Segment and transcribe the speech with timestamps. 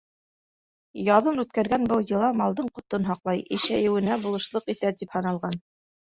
[1.07, 5.59] Яҙын үткәргән был йола малдың ҡотон һаҡлай, ишәйеүенә булышлыҡ итә тип һаналған.